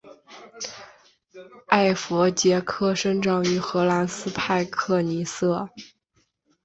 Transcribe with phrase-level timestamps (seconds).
[1.67, 5.69] 艾佛杰克生长于荷兰斯派克尼瑟。